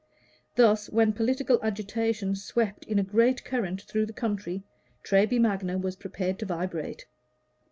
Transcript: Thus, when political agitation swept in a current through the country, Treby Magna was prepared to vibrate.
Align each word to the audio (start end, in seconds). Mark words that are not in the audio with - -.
Thus, 0.55 0.89
when 0.89 1.13
political 1.13 1.59
agitation 1.61 2.33
swept 2.35 2.85
in 2.85 2.97
a 2.97 3.03
current 3.03 3.81
through 3.83 4.07
the 4.07 4.13
country, 4.13 4.63
Treby 5.03 5.39
Magna 5.39 5.77
was 5.77 5.95
prepared 5.95 6.39
to 6.39 6.45
vibrate. 6.47 7.05